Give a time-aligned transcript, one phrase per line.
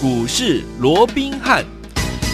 [0.00, 1.77] 股市罗宾汉。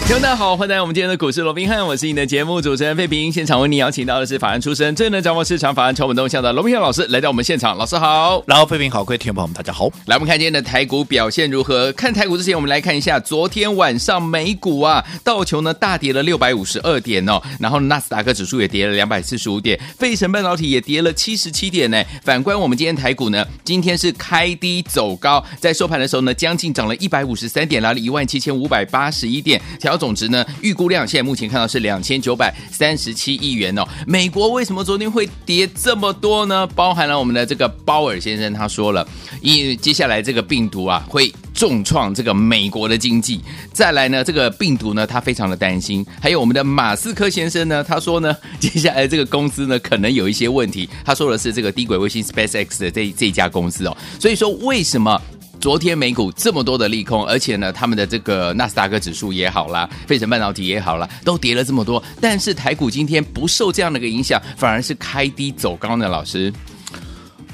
[0.07, 3.31] 听众大家好，欢迎来到我们今天的股市罗宾汉，我是你的节目主持人费平。
[3.31, 7.75] 现场为你邀请到的是法案出身、最能掌握市场法案传闻动向的罗宾汉老师，来到我们现场。
[7.75, 9.89] 老师好，然后费平好，各位听众朋友们大家好。
[10.05, 11.91] 来，我们看今天的台股表现如何？
[11.93, 22.03] 看台股之前，我们来看一下昨天晚上美股啊，道琼呢大跌了六百五十二点哦，然后纳斯达克指数也跌了两百四十五点，费城半导体也跌了七十七点呢。
[22.23, 30.75] 反观我们今天台股呢，今天是开低走高，在收盘的时候呢，将近涨了一百五十三点，来了一万七千五百八十一点，调总值呢预。
[30.75, 33.87] 估量现在目前看到是两千九百三十七亿元哦。
[34.05, 36.67] 美国为什么昨天会跌这么多呢？
[36.75, 39.07] 包含了我们的这个鲍尔先生他说了，
[39.41, 43.39] 因接下来这个病毒啊会重创这个美国的经济。
[43.71, 46.05] 再来呢，这个病毒呢他非常的担心。
[46.21, 50.89] 还有我们的马斯克先生呢，他说呢， 接下来这个公司呢可能有一些问题。
[51.05, 53.95] 他说的是这个低轨卫星 SpaceX 的这这家公司哦。
[54.19, 55.21] 所以说为什么？
[55.65, 66.53] 昨天美股这么多的利空，而且呢，他们的这个纳斯达克指数也好啦，费城半导体也好啦，都跌了这么多，但是台股今天不受这样的一个影响，反而是开低走高呢，老师。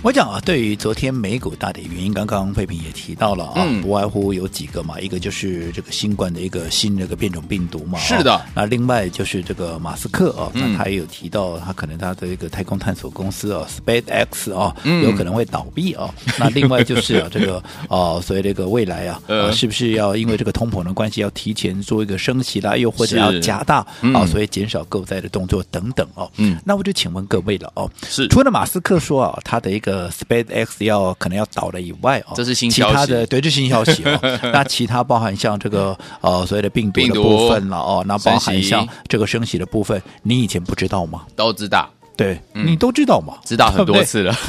[0.04, 8.42] 我讲啊，对于昨天美股大跌原因，刚刚费平也提到了啊，嗯、不外乎有几个嘛，一个就是这个新冠的一个新的一个变种病毒嘛，是的。
[8.56, 16.12] 那另外就是这个马斯克啊，那他也有提到，他可能他的一个太空探索公司啊，SpaceX 啊，有可能会倒闭啊。
[16.26, 26.28] 嗯、 那另外就是啊，这个啊，所谓这个未来啊，呃、是不是要因为这个通膨的关系，要提前做一个升息啦，又或者要加大、嗯、啊，所以减少购债的动作等等哦。
[26.38, 29.91] 嗯，那我就请问各位了哦，是除了马斯克说啊，他的一个。
[29.92, 32.92] 呃，SpaceX 要可能要倒了以外哦，这是新消息。
[32.92, 34.18] 其他的对，这是新消息哦。
[34.54, 41.24] 那其他包含像这个呃所谓的病毒的部分了哦，那包含像这个升息的部分，你以前不知道吗？
[41.36, 43.34] 都知道，对，你都知道嘛？
[43.44, 44.34] 知道很多次了。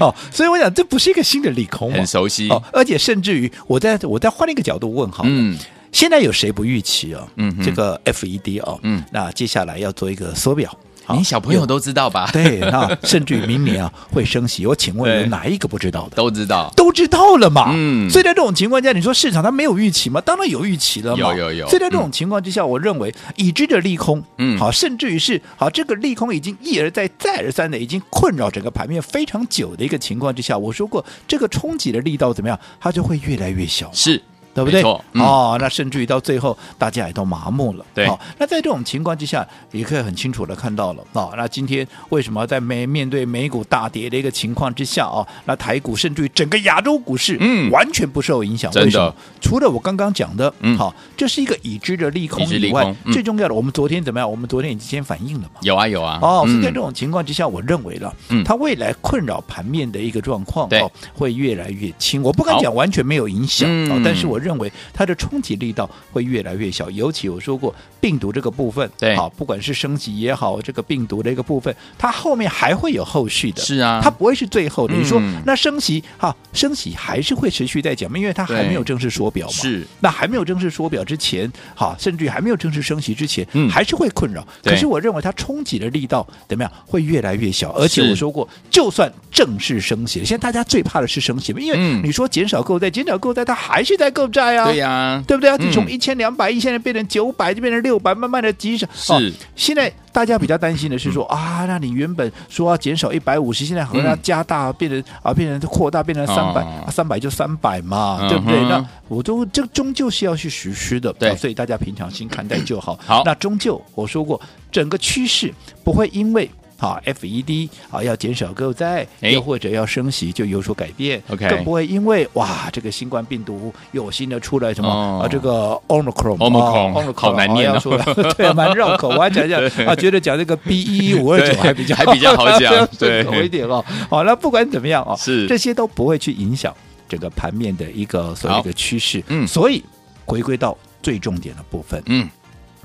[0.00, 2.60] 哦，所以我想这不是一个新的利空，很熟悉哦。
[2.72, 5.56] 而且甚至于，我再我再换一个角度问哈，嗯，
[5.92, 7.24] 现在有谁不预期啊？
[7.36, 10.76] 嗯，这个 FED 哦，嗯，那接下来要做一个缩表。
[11.16, 12.30] 你小朋友都知道吧？
[12.32, 16.16] 对，啊 甚至于明年啊会升息，我请问有哪一个不知道的？
[16.16, 17.70] 都知道，都知道了嘛。
[17.74, 20.20] 嗯，所以在这种情况下，你说市场它没有预期吗？
[20.20, 21.18] 当然有预期了嘛。
[21.18, 21.68] 有有有。
[21.68, 33.90] 所以在这种情况之下，我认为已知的利空，嗯，好，甚至于是好，这个利空已经一而再、再而三的已经困扰整个盘面非常久的一个情况之下，我说过这个冲击的力道怎么样，它就会越来越小。
[33.92, 34.20] 是。
[34.56, 34.82] 对不对？
[35.12, 37.84] 嗯、哦，那甚至于到最后，大家也都麻木了。
[37.94, 41.04] 对，哦，那在这种情况之下，也可以很清楚的看到了。
[41.12, 48.72] 哦，那今天为什么在美面对美股大跌的一个情况之下啊，哦，那台股甚至于整个亚洲股市，嗯，完全不受影响。
[48.72, 49.14] 真的，为什么？
[49.42, 54.30] 除了我刚刚讲的，嗯，好，这是一个已知的利空以外，嗯、最重要的，我们昨天怎么样？
[54.30, 55.60] 我们昨天已经先反应了嘛？
[55.60, 56.18] 有啊，有啊。
[56.22, 62.22] 哦，所以在这种情况之下，我认为了，嗯，它未来困扰盘面的一个状况，对，哦，会越来越轻。
[62.22, 65.16] 我不敢讲完全没有影响，嗯，哦，但是我认为它的。
[65.16, 74.94] 冲击力道会越来越小，尤其我说过病毒这个部分，对，好，不管是升级也好，这个病毒的一个部分，它后面还会有后续的，是啊，它不会是最后的。
[74.94, 78.18] 嗯、你说那升级哈，升级还是会持续在讲嘛？
[78.18, 79.86] 因为它还没有正式缩表嘛，是。
[80.00, 84.46] 那还没有正式缩表之前，哈，甚至于还没有正式升级之前，嗯，还是会困扰。
[84.62, 86.72] 可是我认为它冲击的力道怎么样？
[86.86, 87.72] 会越来越小。
[87.72, 91.58] 而且我说过，就算正式升级，现在大家最怕的是升级嘛？
[91.58, 95.56] 因为你说减少购债，减少购债，它还是在购债啊，对呀，对不对啊？
[95.58, 98.86] 你从一千两百亿现在变成九百，就变成六百，慢慢的积少。
[98.92, 99.20] 是、哦，
[99.54, 108.60] 现在大家比较担心的是说、嗯、啊，那你原本说要减少一百五十，现在好像要加大，变成啊，变成扩大，变成三百、哦，三百就三百嘛，嗯、对不对？
[108.68, 112.98] 那我都这终究是要去实施的，对、哦，所以大家平常心看待就好。
[113.06, 114.38] 好，那终究我说过，
[114.70, 115.50] 整个趋势
[115.82, 116.50] 不会因为。
[116.78, 121.22] 好，FED 啊，要减少购债，又或者要升息，就有所改变。
[121.28, 127.82] OK，更不会因为哇，这个新冠病毒有新的出来什么啊，这个 Omicron，Omicron 好难念啊，
[128.36, 129.08] 对，蛮绕口。
[129.08, 133.82] 我还讲讲 啊，觉得讲这个 B 一 五二九还比较还比较好讲，对，顺口一点哦。
[134.10, 136.74] 好，那不管怎么样啊，是这些都不会去影响
[137.08, 139.22] 整个盘面的一个所谓的趋势。
[139.28, 139.82] 嗯，所以
[140.26, 142.28] 回归到最重点的部分，嗯。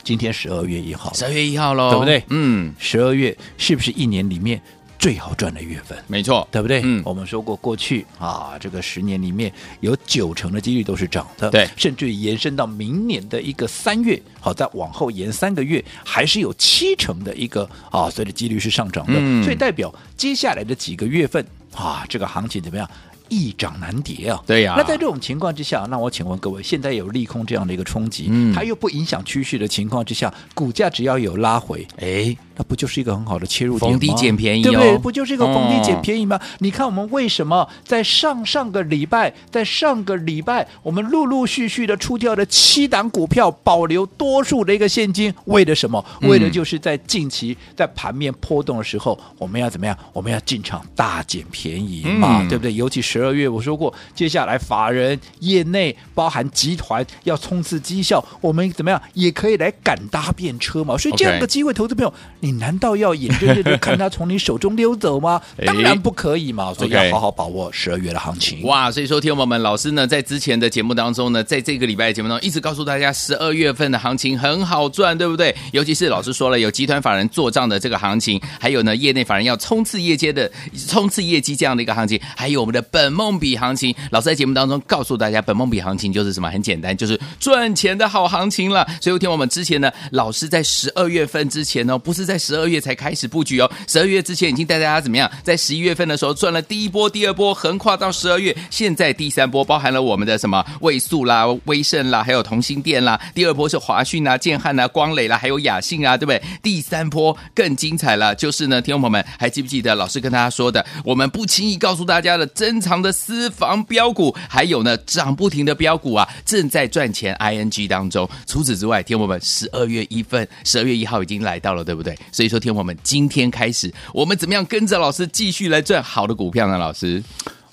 [0.04, 2.24] 今天十二月一号，十二月一号喽，对不对？
[2.30, 4.62] 嗯，十二月是不是一年里面
[4.98, 5.98] 最好赚的月份？
[6.08, 6.82] 没错，对不对？
[6.84, 22.90] 嗯，我们说过，过去啊，这个十年里面有九成的几率都是涨的，对，甚至于延伸到明年的一个三月，好，再往后延三个月，还是有七成的一个啊，所以的几率是上涨的，嗯，所以代表接下来的几个月份啊，这个行情怎么样？
[23.32, 24.76] 易涨难跌啊，对呀、啊。
[24.78, 33.98] 那在这种情况之下，那我请问各位，现在有利空这样的一个冲击，嗯，它又不影响趋势的情况之下，股价只要有拉回，哎，那不就是一个很好的切入点吗？
[33.98, 34.98] 逢低捡便宜、哦，对不对？
[34.98, 36.38] 不就是一个逢低捡便宜吗？
[36.38, 46.04] 哦、你看我们为什么在上上个礼拜，在上个礼拜，我们陆陆续续的出掉了七档股票，保留多数的一个现金，为了什么？
[46.22, 49.98] 为了就是在近期在盘面波动的时候，我们要怎么样？
[50.14, 52.74] 我们要进场大捡便宜嘛，嗯、对不对？
[52.74, 60.98] 尤其十二月，我说过，接下来法人业内包含集团要冲刺绩效，我们怎么样也可以来赶搭便车嘛。
[60.98, 65.42] 所以这样的机会，投资朋友，你难道要眼睁睁的看它从你手中溜走吗？
[65.66, 66.74] 当然不可以嘛。
[66.74, 68.64] 所以要好好把握十二月的行情。
[68.64, 75.56] 哇，所以说，听友们，老师呢，在之前的节目当中呢，在这个礼拜的节目当中，一直告诉大家，十二月份的行情很好赚，对不对？
[75.72, 80.50] 尤其是老师说了，有集团法人做账的这个行情，还有呢，业内法人要冲刺业绩的
[80.88, 83.94] 冲刺业绩这样的一个行情，还有我们的本梦比行情。
[84.12, 86.52] 老师在节目当中告诉大家，本梦比行情就是什么？
[86.52, 88.86] 很简单，就是赚钱的好行情了。
[89.00, 106.42] 所以，听我们之前呢，老师在十二月份之前呢，不是在十二月才开始布局哦，十二月之前已经带大家怎么样，在十一月份的时候赚了第一波、第二波，横跨到十二月，现在第三波包含了我们的什么位素啦、威盛啦，还有同心电啦，第二波是华讯啊、建汉啊、光磊啦，还有雅信啊，对不对？
[106.64, 118.30] 第三波更精彩了，就是呢，听众朋友们还记不记得老师跟大家说的，我们不轻易告诉大家的珍藏的私房标股，还有呢涨不停的标股啊，正在赚钱 ING 当中。
[118.48, 122.18] 除此之外，听众们十二月一份，十二月一号已经来到了，对不对？
[122.32, 126.78] 所以说，听众朋友们今天开始，我们怎么样跟着老师继续来赚好的股票呢？
[126.78, 127.24] 老师？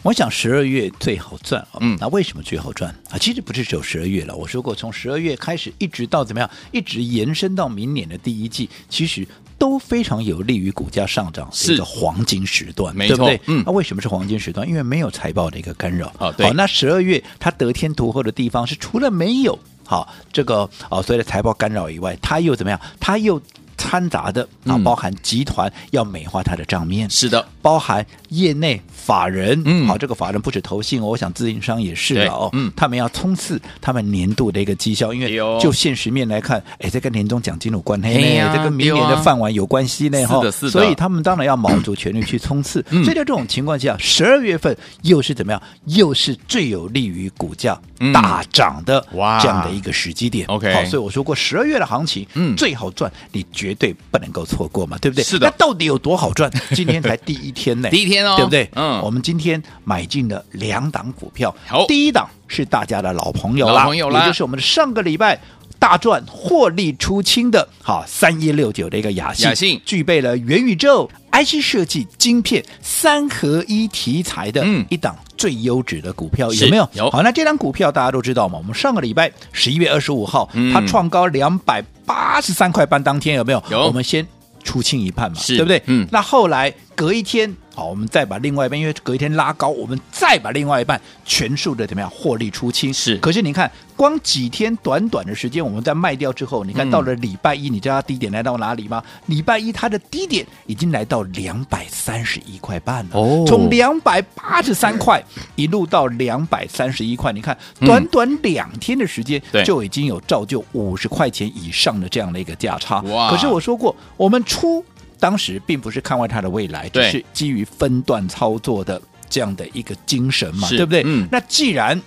[0.04, 3.18] 我想十二月最好赚啊，嗯，那为什么最好赚啊？
[3.18, 9.26] 其实不是只有十二月了，我说过，从十二月开始一直到怎么样，一直延伸到明年的第一季，其实
[9.58, 13.40] 都非常有利于股价上涨，是一个黄金时段，对不对？
[13.46, 14.66] 嗯，那为什么是黄金时段？
[14.66, 16.32] 因为没有财报的一个干扰啊。
[16.38, 20.58] 好，那十二月它得天独厚的地方是，除了没有好这个
[20.90, 22.80] 哦所谓的财报干扰以外，它又怎么样？
[23.00, 23.42] 它又
[23.78, 45.62] 掺杂的啊，包含集团要美化它的账面，是的，包含业内法人，嗯，好，这个法人不止投信，我想自营商也是了哦，嗯，他们要冲刺他们年度的一个绩效，因为就现实面来看，哎，这跟年终奖金有关系呢，这跟明年的饭碗有关系呢，哈，所以他们当然要卯足全力去冲刺，所以在这种情况下，十二月份又是怎么样？
[45.84, 47.80] 又是最有利于股价
[48.12, 53.68] 大涨的哇这样的一个时机点，OK，好，所以我说过十二月的行情，嗯，最好赚，你绝。
[53.68, 55.22] 绝对不能够错过嘛，对不对？
[55.22, 55.46] 是的。
[55.46, 56.50] 那到底有多好赚？
[56.74, 58.66] 今天才第一天呢，第一天哦，对不对？
[58.74, 65.38] 嗯，我们今天买进了两档股票，好，第一档是大家的老朋友了，老朋友了，也就是我们的上个礼拜
[65.78, 71.10] 大赚获利出清的，好，三一六九的一个雅信，雅信具备了元宇宙
[71.44, 76.88] IC 设计晶片三合一题材的一档最优质的股票，有没有？
[76.94, 77.10] 有。
[77.10, 78.58] 好，那这档股票大家都知道嘛？
[78.58, 83.62] 我们上个礼拜十一月二十五号，嗯、它创高两百八十三块半，当天有没有？
[83.70, 83.86] 有。
[83.86, 84.26] 我们先。
[84.64, 85.80] 出清一半嘛，对不对？
[85.86, 87.56] 嗯，那后来隔一天。
[87.76, 92.92] 好，我们再把另外一半，因为隔一天拉高，我们再把另外一半全数的怎么样获利出清？
[92.92, 93.16] 是。
[93.18, 99.00] 可是你看，光几天短短的时间，我们在卖掉之后，你看到了礼拜一，你知道它低点来到哪里吗？
[99.26, 103.10] 礼拜一它的低点已经来到两百三十一块半了。
[103.12, 103.44] 哦。
[103.46, 105.22] 从两百八十三块
[105.54, 113.00] 一路到两百三十一块，你看短短两天的时间，就已经有照就五十块钱以上的这样的一个价差。
[113.02, 113.30] 哇！
[113.30, 114.84] 可是我说过，我们出。
[115.18, 121.02] 当时并不是看坏它的未来，只是基于分段操作的这样的一个精神嘛，对不对？
[121.04, 122.00] 嗯，那既然。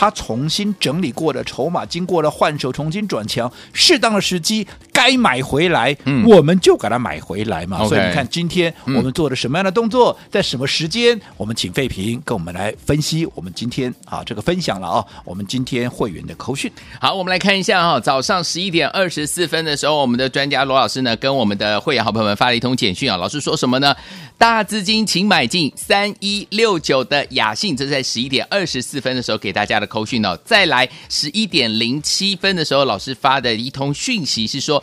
[0.00, 4.64] 他重新整理过的筹码，经过了换手，重新转强，适当的时机
[4.98, 7.86] 该买回来，嗯、我们就给它买回来嘛。
[7.86, 11.16] 所以你看，今天我们做了什么样的动作，嗯、在什么时间？
[11.36, 13.24] 我们请费平跟我们来分析。
[13.36, 16.68] 我们今天啊，这个分享了啊，我们今天会员的口讯。
[17.00, 23.16] 好，我们来看一下啊，早上十一点二十四分的时候，我们的专家罗老师呢，跟我们的会员好朋友们发了一通简讯啊。
[23.16, 23.94] 老师说什么呢？
[24.36, 30.36] 大资金请买进三一六九的雅信，这是在十一点二十四分的时候给大家的口讯哦。
[30.44, 34.82] 再来十一点零七分的时候，老师发的一通讯息是说。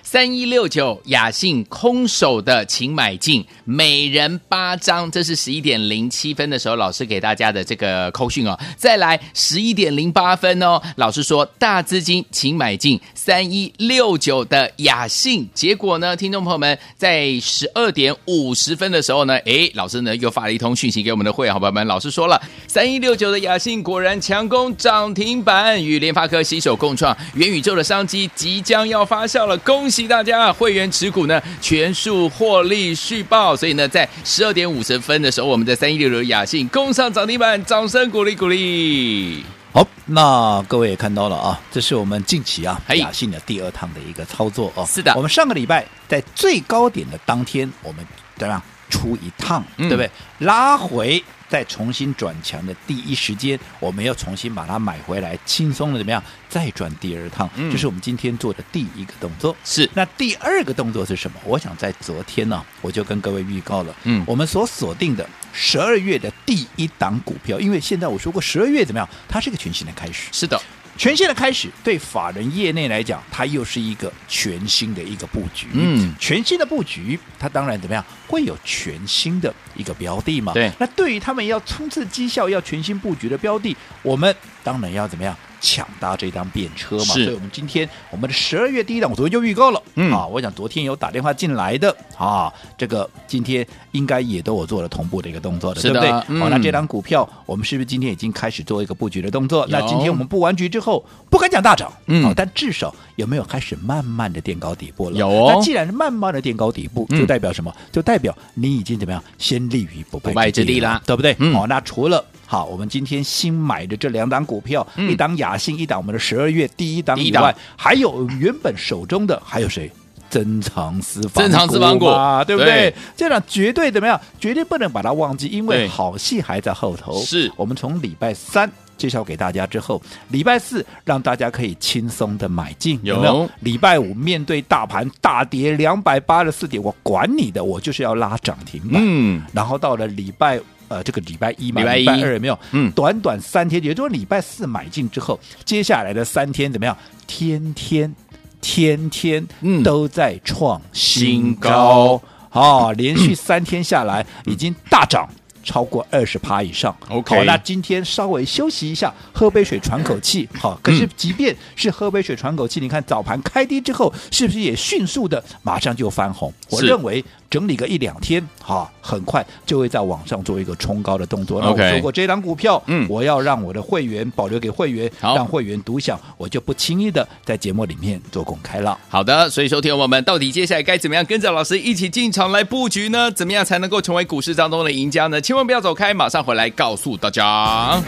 [0.11, 5.09] 三一六九雅信空手的，请买进，每人八张。
[5.09, 8.59] 这是十一点零七分的时候，老师给大家的这个扣讯哦。
[8.75, 15.47] 再来十一点零八分哦，老师说大资金请买进三一六九的雅信。
[15.53, 21.87] 结果呢，听众朋友们在十二点五十分的时候呢，诶，老师呢又发了一通讯息给我们的会好朋友们。
[21.87, 22.37] 老师说了，
[22.67, 30.00] 三一六九的雅信果然强攻涨停板，与联发科携手共创元宇宙的商机即将要发酵了，恭喜！
[30.07, 39.43] 大家会员持股呢全数获利续报，所以呢，在十二点五十分的时候，我们在三一六六雅信攻上涨停板，掌声鼓励鼓励。
[39.73, 44.85] 好，那各位也看到了啊，这是我们近期啊嘿雅信的第二趟的一个操作哦。
[44.85, 48.05] 是的我们上个礼拜在最高点的当天，我们
[48.35, 50.11] 怎么样出一趟，嗯对不对？
[50.45, 57.49] 拉回再重新转强的第一时间，我们要重新把它买回来，轻松的怎么样再转第二趟？
[57.55, 59.55] 嗯这是我们今天做的第一个动作。
[59.65, 61.39] 是那第二个动作是什么？
[61.43, 69.09] 我想在昨天呢、我就跟各位预告了，嗯我们所锁定的十二月的第一档股票，因为现在我说过，十二月怎么样？
[69.27, 70.61] 它是一个全新的开始，是的，
[71.01, 75.65] 全新的开始，对法人业内来讲，它又是一个全新的一个布局。
[75.73, 80.53] 嗯全新的布局，它当然怎么样，会有全新的一个标的嘛。
[80.53, 85.35] 对那对于他们要冲刺绩效、要全新布局的标的，我们当然要怎么样？
[85.61, 87.23] 抢搭这辆便车嘛，是。
[87.23, 90.11] 所以我们今天我们的十二月第一档，我昨天就预告了，嗯。
[90.11, 96.09] 啊，我想昨天有打电话进来的啊，这个今天应该也都有做了同步的一个动作的，的对不对？
[96.27, 96.41] 嗯。
[96.41, 99.65] 好，那这张股票我们是不是今天已经开始做一个布局的动作？
[99.69, 102.23] 那今天我们布完局之后，不敢讲大涨，嗯。
[102.23, 105.17] 好但至少有没有开始慢慢的垫高底部了？
[105.17, 105.53] 有哦。
[105.53, 107.19] 那既然是慢慢的垫高底部，嗯。
[107.19, 107.71] 就代表什么？
[107.91, 111.35] 就代表你已经怎么样，先立于不不败之地啦了，对不对？
[111.37, 111.53] 嗯。
[111.53, 119.89] 好，那除了好，我们今天新买的这两档股票，嗯一档雅信，一档我们的十二月第一档以外，还有原本手中的还有谁？
[120.29, 122.95] 珍藏私房珍藏私房股啊对不对对？
[123.15, 124.19] 这样绝对怎么样？
[124.37, 127.17] 绝对不能把它忘记，因为好戏还在后头。
[127.21, 133.49] 是我们从礼拜三介绍给大家之后，礼拜四让大家可以轻松的买进，有没有？
[133.61, 139.01] 礼拜五面对大盘大跌两百八十四点，我管你的，我就是要拉涨停板。
[139.01, 140.59] 嗯，然后到了礼拜
[140.91, 142.59] 呃这个礼拜一嘛，礼拜一二有没有？
[142.71, 146.95] 嗯短短三天，也就是礼拜四买进之后，接下来的三天怎么样？
[147.25, 148.13] 天天
[148.59, 155.27] 天天嗯都在创新新高高，哦，连续三天下来已经大涨。
[155.63, 160.49] 超过二十趴以上 OK 好，那今天稍微休息一下，喝杯水喘口气。
[160.57, 166.51] 好，可是即便是喝杯水喘口气，你看早盘开低之后，是不是也迅速的马上就翻红？
[166.71, 171.61] 我是认为整理个一两天，哈，很快就会在网上做一个冲高的动作。
[171.61, 178.97] 那我说过，这档股票，嗯我要让我的会员保留给会员，让会员独享，我就不轻易的在节目里面做公开了。
[179.09, 183.29] 好的，所以收听我们到底接下来该怎么样跟着老师一起进场来布局呢？
[183.29, 185.41] 怎么样才能够成为股市当中的赢家呢？
[185.41, 188.01] 千万不要走开，马上回来告诉大家。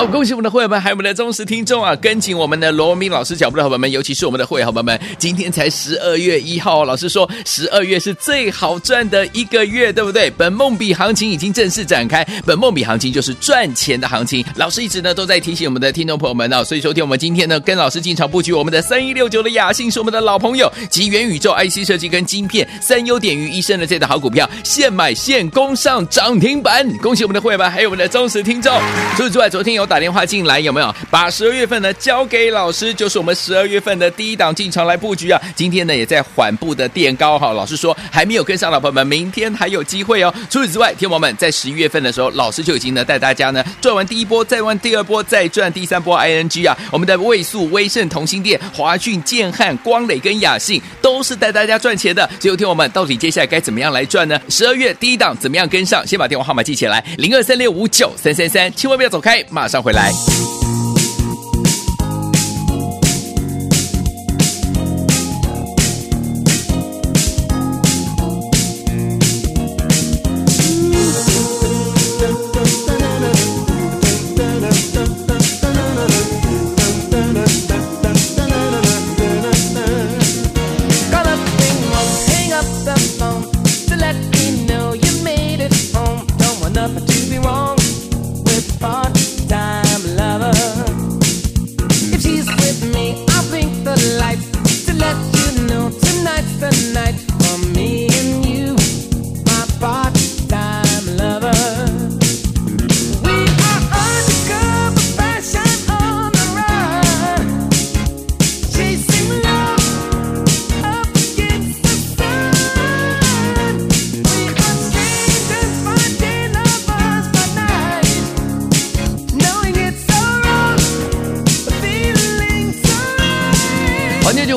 [0.00, 1.94] 好，恭喜我们的会员们，还有我们的忠实听众啊！
[1.96, 10.30] 跟紧我们的罗文斌老师脚步的伙伴们，尤其是我们的会员伙伴们，今天才十二月一号，老师说十二月是最好赚的一个月，对不对？
[10.38, 14.42] 本梦比行情已经正式展开，本梦比行情就是赚钱的行情。
[14.56, 28.74] 老师一直呢都在提醒我们的听众朋友们啊，所以收听我们今天呢跟老师进场布局我们的三一六九的雅信是我们的老朋友，及元宇宙 IC 设计跟晶片三优点于一身的这档好股票，现买现攻上涨停板，恭喜我们的会员们，还有我们的忠实听众。
[29.14, 32.94] 除此之外，昨天有打电话进来，有没有把十二月份呢交给老师？
[32.94, 35.42] 就是我们十二月份的第一档进场来布局啊。
[35.56, 37.52] 今天呢也在缓步的垫高哈。
[37.52, 40.32] 老师说还没有跟上的朋友们，明天还有机会哦。
[40.48, 46.78] 除此之外，天王们在十一月份的时候，老师就已经呢带大家呢赚完第一波，再玩第二波，再赚第三波 ING 啊。
[46.92, 52.30] 我们的位数、威盛、同心店、华俊、建汉、光磊跟雅信都是带大家赚钱的。
[52.38, 54.40] 只有，天王们到底接下来该怎么样来赚呢？
[54.48, 56.06] 十二月第一档怎么样跟上？
[56.06, 60.59] 先把电话号码记起来，零二三六五九三三三，千万不要走开，马上回来。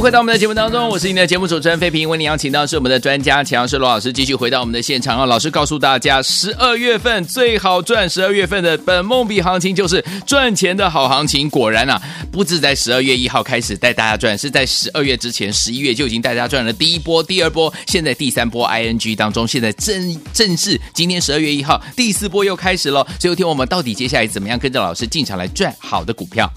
[0.03, 2.09] 回到我们的节目当中，我是您的节目主持人费平。
[2.09, 5.25] 为您邀请到是我们的专家强势罗老师，继续回到我们的现场啊。
[5.25, 11.49] 老师告诉大家，十二月份最好赚，十二月份的本梦比行情就是赚钱的好行情。
[11.49, 12.01] 果然啊，
[12.33, 23.07] 不止在十二月一号开始带大家赚，是在十二月之前，十一月就已经带大家赚了第一波、第二波，现在第三波 ING 当中，现在正正式今天十二月一号第四波又开始了。
[23.17, 26.51] 所以，听我们到底接下来怎么样跟着老师进场来赚好的股票？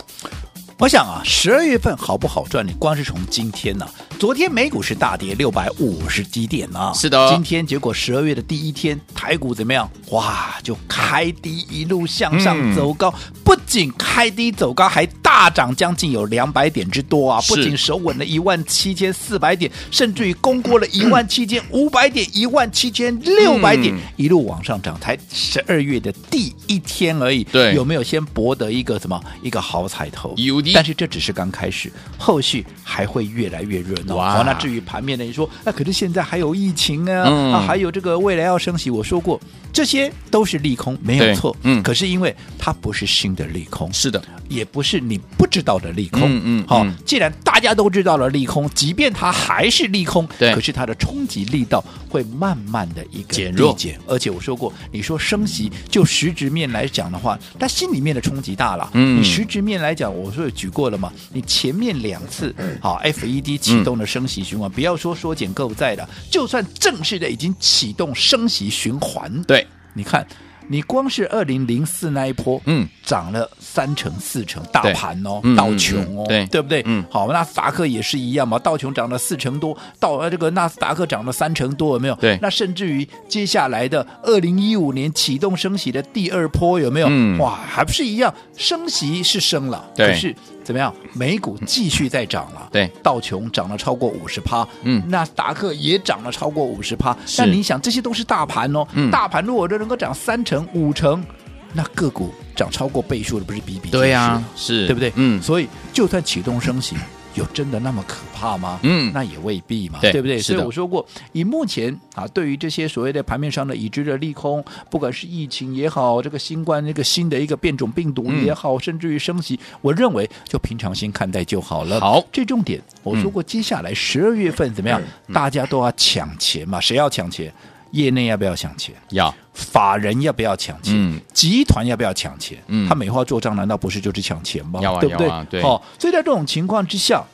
[0.78, 2.66] 我想啊，十二月份好不好赚？
[2.66, 7.30] 你光是从今天呢、啊，昨天美股是大跌六百五十几点啊，是的。
[7.30, 9.90] 今天结果十二月的第一天，台股怎么样？
[10.10, 15.06] 哇，就开低一路向上走高，嗯、不仅开低走高，还
[15.36, 17.38] 大涨将近有两百点之多啊！
[17.46, 24.98] 不仅守稳了一万七千四百点，甚至于攻过了一万七千五百点、一万七千六百点，一路往上涨。
[24.98, 30.32] 才十二月的第一天而已，对，有没有先博得一个什么一个好彩头？
[30.38, 30.62] 有。
[30.72, 34.16] 但是这只是刚开始，后续还会越来越热闹。
[34.16, 35.24] 哇，那至于盘面呢？
[35.24, 38.88] 你说，那可是现在还有疫情啊，嗯、啊，还有这个未来要升息。
[38.88, 39.38] 我说过，
[39.70, 41.54] 这些都是利空，没有错。
[41.62, 46.22] 嗯，可是因为它不是新的利空，是的，也不是你不知道的利空。
[46.24, 53.76] 嗯嗯，好，既然大家都知道了利空，即便它还是利空，对，可是它的冲击力道会慢慢的一个减弱。
[54.06, 58.90] 而且我说过，你说升息，就实质面来讲的话，它心里面的冲击大了。
[58.94, 60.46] 嗯，你实质面来讲，我说。
[60.56, 61.12] 举过了嘛？
[61.34, 70.26] 你前面两次好，FED 启动了升息循环，嗯、不要说缩减购债了，就算正式的已经启动升息循环，对，你看。
[70.68, 76.82] 你光是二零零四那一波，嗯，涨了三成四成，大盘哦，道琼哦，对，对不对？
[76.86, 82.14] 嗯，好，纳斯达克也是一样嘛，道琼涨了四成多，到这个纳斯达克涨了三成多，有没有？
[82.16, 87.06] 对，那甚至于接下来的二零一五年启动升息的第二波，有没有？
[87.10, 90.34] 嗯，哇，还不是一样，升息是升了，对，可是
[90.66, 90.92] 怎么样？
[91.12, 101.24] 美股继续在涨了，对，道琼涨了超过五十趴，嗯，纳斯达克也涨了超过五十趴，但你想，这些都是大盘哦，嗯，大盘如果都能够涨三成五成。
[101.72, 103.98] 那个股涨超过倍数的不是比比皆是？
[103.98, 105.12] 对呀、啊，是对不对？
[105.16, 106.96] 嗯，所以就算启动升息，
[107.36, 108.80] 有真的那么可怕吗？
[108.82, 110.38] 嗯，那也未必嘛，对，对不对？
[110.38, 122.00] 所以我说过，以目前啊，对于这些所谓的盘面上的已知的利空，不管是疫情也好，这个新冠这个新的一个变种病毒也好，嗯、甚至于升级，我认为就平常心看待就好了。
[122.00, 125.00] 好，这重点我说过，接下来十二月份怎么样？
[125.28, 126.80] 嗯、大家都要抢钱嘛？
[126.80, 127.52] 谁要抢钱？
[127.92, 128.94] 业内要不要抢钱？
[129.10, 129.34] 要。
[129.52, 130.94] 法人要不要抢钱？
[130.94, 132.62] 嗯、集团要不要抢钱？
[132.66, 134.80] 嗯、他美化做账，难道不是就是抢钱吗？
[134.82, 135.28] 要啊，对不对？
[135.28, 135.62] 啊、对。
[135.62, 137.24] 好、哦，所以在这种情况之下，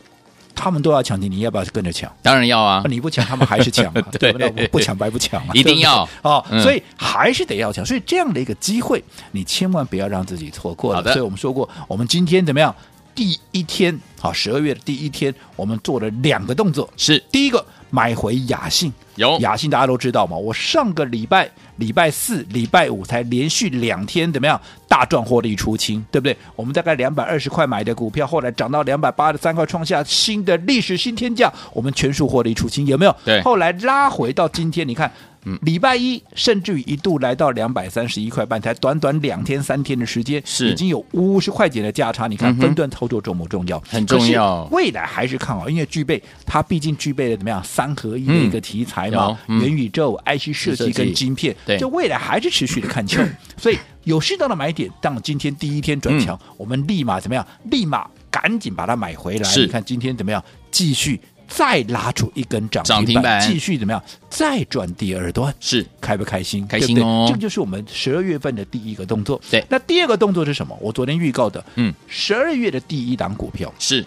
[0.55, 2.09] 他们都要抢钱，你要不要跟着抢？
[2.23, 2.85] 当然要啊！
[2.89, 4.01] 你不抢，他们还是抢 嘛？
[4.21, 4.69] 对不对？
[4.69, 5.53] 不抢白不抢嘛？
[5.55, 7.85] 一定要哦，嗯、所以还是得要抢。
[7.85, 11.03] 所以这样的一个机会，你千万不要让自己错过了。
[11.13, 12.73] 所以我们说过，我们今天怎么样？
[13.15, 16.89] 第一天，好，十二月的第一天，我们做了两个动作。
[16.97, 18.93] 是第一个，买回雅信。
[19.17, 20.37] 有雅信，大家都知道嘛。
[20.37, 26.37] 我上个礼拜礼拜四、礼拜五才连续两天怎么样大赚获利出清，对不对？
[26.57, 33.17] 我们大概两百二十块买的股票，后来涨到两百八十三块，创下新的历史新天价，我们全数获利出清，有没有？
[33.25, 33.41] 对。
[33.43, 35.11] 后来拉回到今天，你看。
[35.45, 42.29] 嗯，礼拜一甚至于一度来到两百三十一块半，才短短两天三天的时间，是已经有五十块钱的价差。
[42.29, 43.77] 你看分段操作重不重要？
[43.79, 44.63] 嗯、很重要。
[44.71, 53.27] 未来还是看好，因为具备它毕竟具备了怎么样三合一的一个题材嘛，嗯、元宇宙、IC 设计跟晶片，对，就未来还是持续的看强。
[53.57, 57.47] 所以有适当的买点，当今天第一天转强，嗯、我们立马怎么样？
[57.71, 59.45] 立马赶紧把它买回来。
[59.45, 60.43] 是，你看今天怎么样？
[60.71, 61.21] 继续。
[61.49, 64.03] 再拉出一根涨停板，继续怎么样？
[64.31, 66.67] 再转第二段，是开不开心？
[66.67, 67.27] 开心哦！
[67.29, 69.39] 这个就是我们十二月份的第一个动作。
[69.51, 70.75] 对，那第二个动作是什么？
[70.81, 74.03] 我昨天预告的，嗯，十二月的第一档股票是。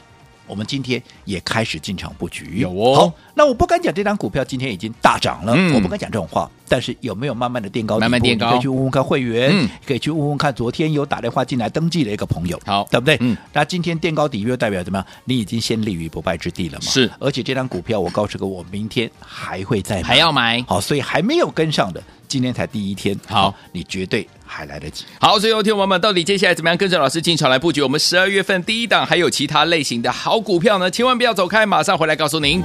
[0.47, 2.95] 我们今天也开始进场布局，有哦。
[2.95, 6.49] 好，那我不敢讲这张股票今天已经大涨了，嗯、我不敢讲这种话。
[6.67, 7.99] 但是有没有慢慢的垫高？
[7.99, 13.17] 慢慢垫高，可以去问问看会员，嗯、可以去问问看昨天有打电话进来登记的一个朋友，好，对不对？
[13.21, 13.37] 嗯。
[13.53, 15.07] 那今天垫高底又代表怎么样？
[15.25, 16.85] 你已经先立于不败之地了嘛？
[16.89, 17.09] 是。
[17.19, 20.63] 而且这张股票我告诉过，我明天还会再买，还要买。
[20.67, 22.01] 好，所以还没有跟上的，
[22.35, 24.27] 今天才第一天，好，你绝对。
[24.45, 25.05] 还来得及。
[25.21, 30.91] 好，所以有听友们，到底接下来怎么样跟着老师进场来布局我们十二月份第一档，还有其他类型的好股票呢？
[30.91, 32.61] 千万不要走开，马上回来告诉您。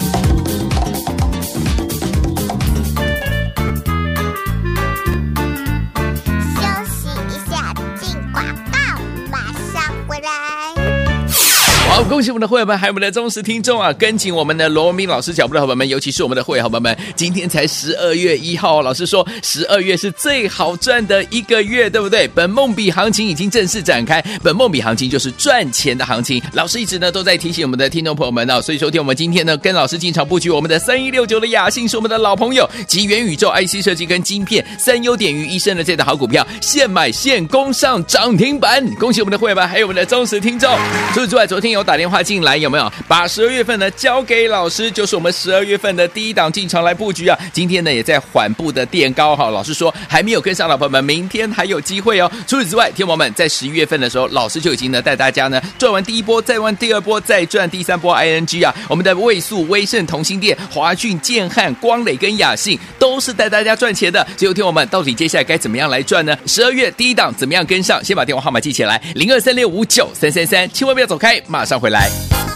[12.11, 13.93] 恭喜我们的会员们，还有我们的忠实听众啊！
[13.93, 22.27] 跟紧我们的罗文彬老师脚步的伙伴们，尤其是我们的会员伙伴们，今天才十二月一号，老师说十二月是最好赚的一个月，对不对？
[22.35, 26.43] 本梦比行情已经正式展开，本梦比行情就是赚钱的行情。
[26.53, 40.69] 老师一直呢都在提醒我们的听众朋友们啊，所以说听我们今天呢跟老师进场布局我们的三一六九的雅信是我们的老朋友，集元宇宙 IC 设计跟晶片三优点于一身的这档好股票，现买现攻上涨停板，恭喜我们的会员们，还有我们的忠实听众。
[41.15, 44.91] 除此之外，昨天有打电话进来，有没有把十二月份呢交给老师？
[44.91, 47.39] 就是我们十二月份的第一档进场来布局啊！
[47.53, 49.51] 今天呢也在缓步的垫高哈。
[49.51, 52.33] 老师说还没有跟上的朋友们，明天还有机会哦。
[52.47, 58.17] 除此之外，天王们在十一月份的时候，老师就已经呢带大家呢赚完第一波，再赚第二波，再赚第三波。
[58.17, 64.27] ING 啊，我们的位速、威盛、同心电、华俊、建汉、光磊跟雅信都是带大家赚钱的。
[64.39, 66.35] 只有天王们到底接下来该怎么样来赚呢？
[66.47, 68.03] 十二月第一档怎么样跟上？
[68.03, 72.50] 先把电话号码记起来：零二三六五九三三三，千万不要走开，马上回来。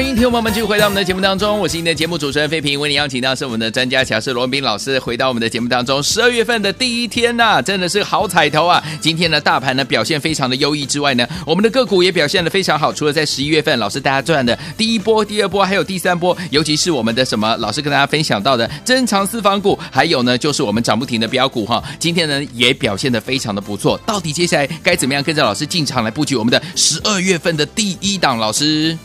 [0.00, 6.02] 欢迎听众朋友们继续回到我们的节目当中，我是您的节目主持人费平，为您邀请到是我们的专家强势罗文彬老师回到我们的节目当中。
[6.02, 8.82] 十二月份的第一天呐、真的是好彩头啊！
[8.98, 12.90] 今天呢，大盘呢表现非常的优异之外呢，我们的个股也表现得非常好。
[12.90, 24.00] 除了在十一月份老师大家赚的第一波、第二波，还有第三波，尤其是我们的什么老师跟大家分享到的珍藏私房股，还有呢就是我们涨不停的标股哈，今天呢也表现得非常的不错。
[24.06, 28.38] 到底接下来该怎么样跟着老师进场来布局我们的十二月份的第一档？
[28.38, 28.96] 老师。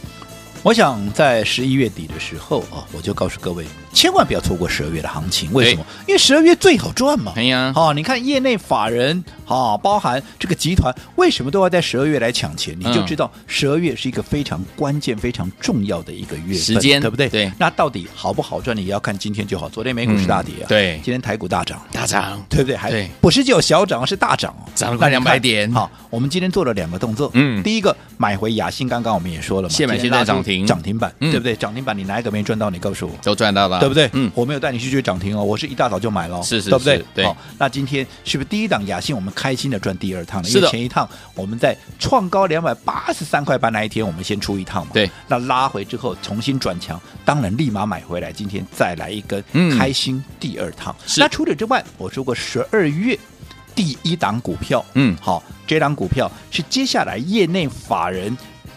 [0.66, 5.52] 我想在十一月底的时候啊，我就告诉各位，千万不要错过十二月的行情。
[5.54, 5.86] 为什么？
[6.06, 7.32] 因为十二月最好赚嘛。
[7.38, 12.76] 哎呀，好，你看业内法人啊，包含这个集团，为什么都要在十二月来抢钱？
[12.78, 17.30] 你就知道十二月是一个非常关键、非常重要的一个月时间，对不对？
[17.30, 17.50] 对。
[17.58, 18.76] 那到底好不好赚？
[18.76, 19.70] 你也要看今天就好。
[19.70, 21.00] 昨天美股是大跌啊，对。
[21.02, 22.76] 今天台股大涨，大涨，对不对？
[22.76, 25.72] 还不是只有小涨，是大涨哦，涨了快两百点。
[25.72, 27.32] 好，我们今天做了两个动作。
[27.34, 31.14] 嗯，第一个买回雅信，刚刚我们也说了嘛，现买现在涨停，涨停板。
[31.18, 31.56] 对不对？
[31.56, 32.66] 涨停板你哪一个没赚到？
[32.70, 34.10] 你告诉我，都赚到了，对不对？
[34.14, 37.06] 嗯，我没有带你去追涨停哦，我是一大早就买了，是是，对不对？
[37.14, 37.26] 对。
[37.26, 40.50] 好，那今天是不是第一档雅信我们开心的赚第二趟了？
[40.50, 44.92] 因为前一趟我们在创高两百八十三块八那一天，我们先出一趟嘛。
[44.94, 45.10] 对。
[45.28, 48.32] 那拉回之后重新转强，当然立马买回来。
[48.32, 49.44] 今天再来一根
[49.78, 50.96] 开心第二趟。
[51.06, 51.22] 是。
[51.22, 53.18] 那除此之外，我说过十二月
[53.76, 58.36] 第一档股票，嗯，好，这档股票是接下来业内法人。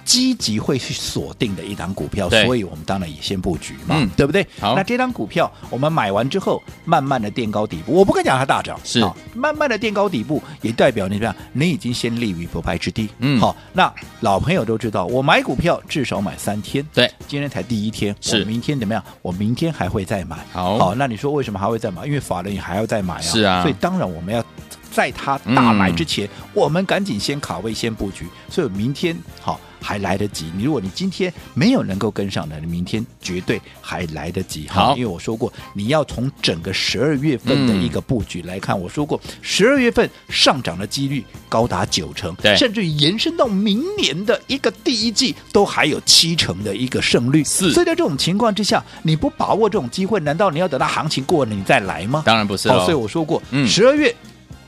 [0.08, 4.46] 积极会去锁定的一档股票，所以我们当然也先布局嘛，嗯、对不对？
[4.58, 11.36] 好，那这档股票我们买完之后，慢慢的垫高底部，我不敢讲它大涨，是慢慢的垫高底部，也代表你怎么样？
[11.52, 13.10] 你已经先立于不败之地。
[13.18, 19.04] 嗯，好，那老朋友都知道，我买股票至少买三天，对，今天才第一天，是明天怎么样？
[19.20, 20.38] 我明天还会再买。
[20.54, 22.06] 好，好，那你说为什么还会再买？
[22.06, 24.42] 因为法人也还要再买啊，是啊，所以当然我们要
[24.90, 28.26] 在它大买之前，嗯、我们赶紧先卡位，先布局。
[28.48, 29.60] 所以明天好。
[29.80, 30.50] 还来得及。
[30.56, 34.66] 你如果你今天没有能够跟上的，你明天绝对还来得及。
[34.68, 47.44] 好因为我说过，你要从整个十二月份的一个布局来看，我说过，十二月份上涨的几率高达九成，对甚至于延伸到明年的一个第一季都还有七成的一个胜率。
[47.44, 52.22] 是所以在这种情况之下，你不把握这种机会，难道你要等到行情过了你再来吗？
[52.26, 54.14] 当然不是哦，所以我说过，嗯十二月。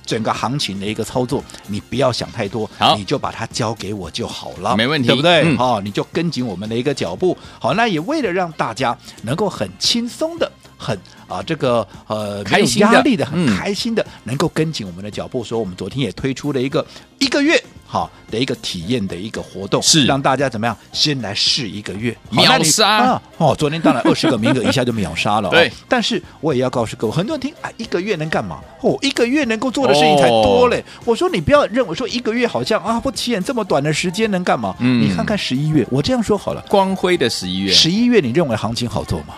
[0.05, 5.43] 整个行情的一个操作，你不要想太多，好你就把它交给我就好了，没问题对不对？
[5.43, 7.37] 嗯好、你就跟紧我们的一个脚步。
[7.59, 15.45] 好，那也为了让大家能够很轻松的、很啊这个呃没有开心的压力的、很嗯开心的，能够跟紧我们的脚步。
[15.45, 16.85] 所以我们昨天也推出了一个
[17.19, 25.69] 一个月好的一个体验的一个活动，是让大家怎么样先来试一个月，秒杀啊哦，昨天当然二十个名额一下就秒杀了、哦， 对。
[25.89, 28.61] 但是我也要告诉各位，很多人听啊，一个月能干嘛？
[28.83, 30.85] 哦，一个月能够做的事情才多嘞。
[31.05, 34.77] 我说你不要认为说一个月好像啊不起眼这么短的时间能干嘛？
[34.79, 39.35] 嗯你看看十一月，我这样说好了，光辉的十一月，十一月你认为行情好做吗？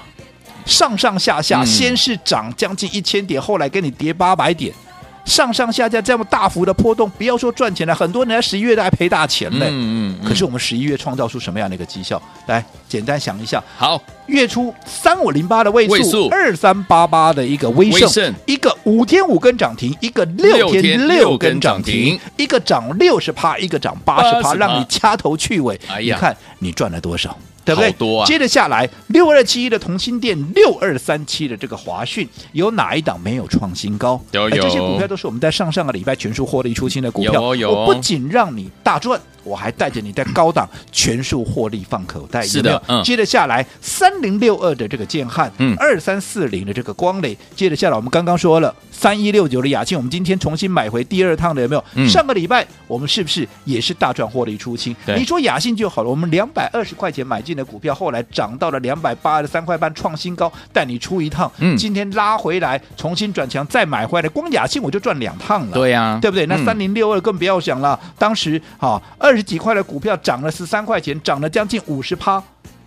[0.67, 4.75] 上上下下，嗯先是涨将近一千点，后来给你跌八百点。
[5.25, 9.67] 上上下下这么大幅的波动，不要说赚钱了，很多人在十一月都还赔大钱嘞。
[9.71, 12.21] 嗯嗯可是我们十一月创造出什么样的一个绩效？
[12.47, 25.81] 来，简单想一下，好，月初三五零八的位位数数，二三八八的一个微盛，威盛一个五天五根涨停，一个六六天天六六根根涨停，一个涨六十趴，一个涨八十趴，80%让你掐头去尾。
[25.89, 27.37] 哎你看你赚了多少？
[27.65, 27.93] 对不对？
[27.93, 34.21] 多啊接着下来，六二七一的同心店，六二三七的这个华讯，有哪一档没有创新高？
[34.33, 37.33] 有有哎这些股票都是我们在上上个礼拜全数获利出清的股票。
[37.33, 42.43] 有哦有哦我不仅让你大赚，我还带着你在高档全数获利放口袋。
[42.43, 51.85] 是的有没有嗯接着下来，三零六二的这个建汉，嗯二三四零的这个光磊，接着下来我们刚刚说了三一六九的雅庆，我们今天重新买回第二趟的有没有？
[51.95, 54.95] 嗯上个礼拜我们是不是也是大赚获利出清？
[55.17, 61.51] 你说雅信就好了，我们两百二十块钱买进的股票，后来涨到了两百八十三块半，创新高，带你出一趟。
[61.59, 65.73] 嗯今天拉回来，重新转强再买回来，光雅信我就赚两趟了。
[65.73, 66.47] 对呀，对不对？
[66.47, 72.43] 那嗯三零六二更不要想了，当时啊二十几块的股票涨了十三块钱，涨了将近五十趴。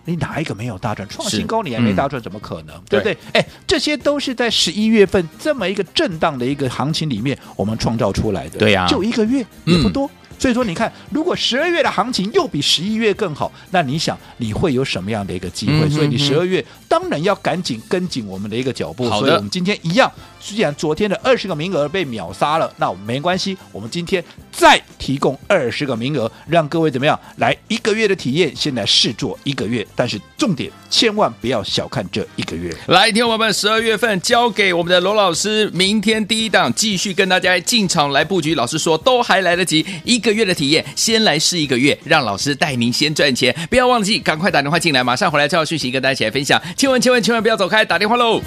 [0.08, 1.06] 你哪一个没有大赚？
[1.08, 2.80] 创新高你还没大赚，怎么可能？
[2.88, 3.16] 对不对？
[3.32, 8.58] 哎，这些都是在十一月份这么一个震荡的一个行情里面，我们创造出来的。
[8.58, 10.08] 对呀就一个月也不多。
[10.38, 15.88] 所以说，你看，如果十二月的行情又比十一月更好，那你想你会有什么样的一个机会？
[15.88, 19.08] 所以你十二月当然要赶紧跟紧我们的一个脚步。
[19.08, 20.12] 好的所以我们今天一样，
[20.54, 29.84] 既然昨天的二十个名额被秒杀了，那我们没关系，我们今天再提供二十个名额，让各位怎么样来一个月的体验，先来试做一个月。
[29.96, 32.72] 但是重点千万不要小看这一个月。
[32.86, 38.54] 来，听我们十二月份交给我们的罗老师，明天第一档继续跟大家进场来布局。
[38.54, 43.54] 老师说都还来得及，一个月的体验，先来试一个月，让老师带您先赚钱。
[43.68, 46.62] 不要忘记，赶快打电话进来，马上回来这条讯息跟大家一起来分享。
[46.76, 48.40] 千万千万千万不要走开，打电话喽！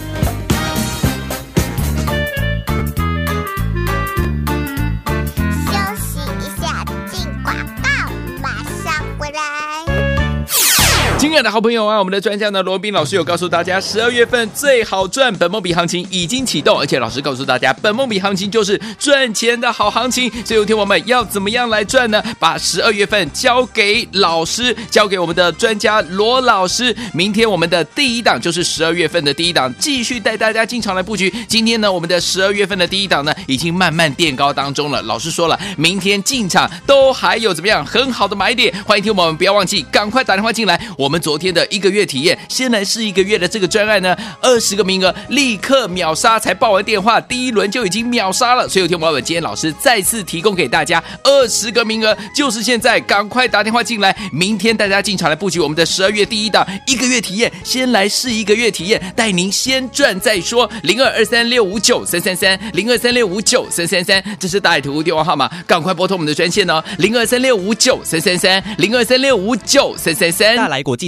[11.44, 20.30] 的好朋友啊，我们的专家呢，罗宾老师有告诉大家，十二月份最好赚，本梦比行情已经启动，而且老师告诉大家，本梦比行情就是赚钱的好行情。
[20.46, 22.22] 所以，有听我们要怎么样来赚呢？
[22.40, 26.96] 把十二月份交给老师，交给我们的专家罗老师。
[27.14, 31.34] 明天我们的第一档就是十二月份的第一档，继续带大家进场来布局。
[31.48, 35.02] 今天呢，我们的十二月份的第一档呢，已经慢慢垫高当中了。
[35.04, 38.74] 老师说了，明天进场都还有怎么样很好的买点。
[38.86, 40.80] 欢迎听我们不要忘记，赶快打电话进来。
[40.98, 48.68] 我们昨天的一个月体验，先来试一个月的这个专案呢，二十个名额立刻秒杀，才报完电话，第一轮就已经秒杀了。
[48.68, 60.68] 所以有天我们今天老师再次提供给大家二十个名额，就是现在，赶快打电话进来，明天大家进场来布局我们的十二月第一档一个月体验，先来试一个月体验，带您先赚再说。
[60.82, 70.56] 零二二三六五九三三三，零二三六五九三三三，这是大爱图电话号码，赶快拨通我们的专线哦，零二三六五九三三三，零二三六五九三三三。
[70.56, 71.08] 大来国际